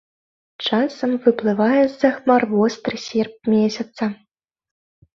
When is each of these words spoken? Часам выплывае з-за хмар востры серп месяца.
Часам 0.67 1.11
выплывае 1.25 1.77
з-за 1.87 2.13
хмар 2.17 2.41
востры 2.57 2.95
серп 3.07 3.35
месяца. 3.57 4.03